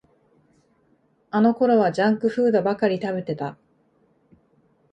[1.29, 3.55] あのころはジャンクフードばかり食べてた